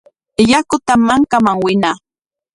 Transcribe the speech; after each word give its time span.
Yakutam 0.51 0.99
mankaman 1.09 1.57
winaa. 1.63 1.97